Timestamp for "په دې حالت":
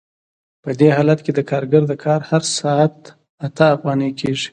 0.63-1.19